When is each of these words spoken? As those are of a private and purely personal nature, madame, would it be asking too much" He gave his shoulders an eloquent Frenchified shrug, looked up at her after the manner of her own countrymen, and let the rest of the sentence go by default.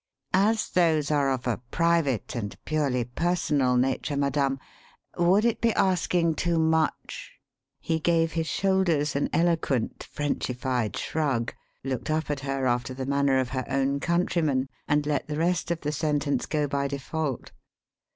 As 0.33 0.69
those 0.71 1.11
are 1.11 1.29
of 1.31 1.45
a 1.45 1.61
private 1.69 2.33
and 2.33 2.57
purely 2.65 3.03
personal 3.03 3.77
nature, 3.77 4.17
madame, 4.17 4.59
would 5.15 5.45
it 5.45 5.61
be 5.61 5.73
asking 5.73 6.33
too 6.33 6.57
much" 6.57 7.33
He 7.79 7.99
gave 7.99 8.31
his 8.31 8.47
shoulders 8.47 9.15
an 9.15 9.29
eloquent 9.31 10.01
Frenchified 10.03 10.97
shrug, 10.97 11.53
looked 11.83 12.09
up 12.09 12.31
at 12.31 12.39
her 12.39 12.65
after 12.65 12.95
the 12.95 13.05
manner 13.05 13.37
of 13.37 13.49
her 13.49 13.63
own 13.69 13.99
countrymen, 13.99 14.69
and 14.87 15.05
let 15.05 15.27
the 15.27 15.37
rest 15.37 15.69
of 15.69 15.81
the 15.81 15.91
sentence 15.91 16.47
go 16.47 16.65
by 16.67 16.87
default. 16.87 17.51